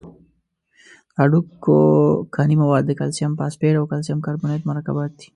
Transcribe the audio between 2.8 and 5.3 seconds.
د کلسیم فاسفیټ او کلسیم کاربونیت مرکبات دي.